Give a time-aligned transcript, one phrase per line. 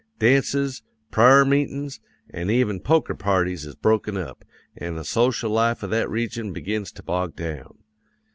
[0.17, 0.81] Dances,
[1.11, 1.99] pra'er meetin's,
[2.31, 4.43] an' even poker parties is broken up,
[4.75, 7.77] an' the social life of that region begins to bog down.